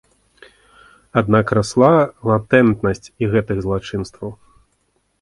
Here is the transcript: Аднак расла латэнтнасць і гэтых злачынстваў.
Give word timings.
Аднак 1.21 1.53
расла 1.59 1.91
латэнтнасць 2.31 3.11
і 3.23 3.33
гэтых 3.37 3.57
злачынстваў. 3.71 4.39